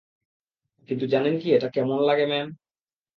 [0.89, 2.47] কিন্তু জানেন কি এটা কেমন লাগে, ম্যাম?